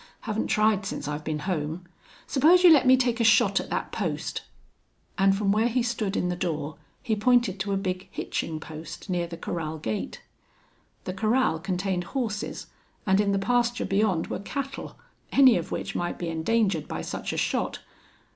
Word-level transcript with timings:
"Haven't 0.21 0.47
tried 0.47 0.83
since 0.83 1.07
I've 1.07 1.23
been 1.23 1.37
home.... 1.45 1.85
Suppose 2.25 2.63
you 2.63 2.71
let 2.73 2.87
me 2.87 2.97
take 2.97 3.19
a 3.19 3.23
shot 3.23 3.59
at 3.59 3.69
that 3.69 3.91
post?" 3.91 4.41
And 5.19 5.37
from 5.37 5.51
where 5.51 5.67
he 5.67 5.83
stood 5.83 6.17
in 6.17 6.27
the 6.27 6.35
door 6.35 6.77
he 7.03 7.15
pointed 7.15 7.59
to 7.59 7.71
a 7.71 7.77
big 7.77 8.07
hitching 8.11 8.59
post 8.59 9.11
near 9.11 9.27
the 9.27 9.37
corral 9.37 9.77
gate. 9.77 10.23
The 11.03 11.13
corral 11.13 11.59
contained 11.59 12.05
horses, 12.15 12.65
and 13.05 13.21
in 13.21 13.31
the 13.31 13.37
pasture 13.37 13.85
beyond 13.85 14.25
were 14.25 14.39
cattle, 14.39 14.97
any 15.31 15.55
of 15.55 15.71
which 15.71 15.93
might 15.93 16.17
be 16.17 16.29
endangered 16.29 16.87
by 16.87 17.03
such 17.03 17.31
a 17.31 17.37
shot. 17.37 17.77